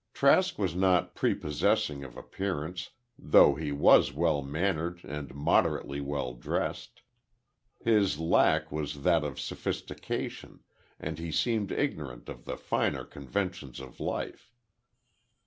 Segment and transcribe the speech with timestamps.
[0.15, 7.03] Trask was not prepossessing of appearance, though he was well mannered and moderately well dressed.
[7.79, 10.63] His lack was that of sophistication,
[10.99, 14.51] and he seemed ignorant of the finer conventions of life.